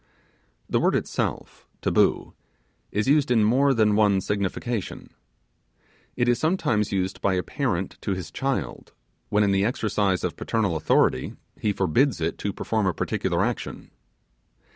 [0.67, 2.33] The word itself (taboo)
[2.91, 5.11] is used in more than one signification.
[6.15, 8.93] It is sometimes used by a parent to his child,
[9.29, 13.91] when in the exercise of parental authority he forbids it to perform a particular action.